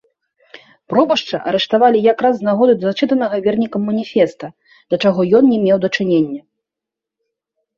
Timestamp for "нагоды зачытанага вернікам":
2.47-3.81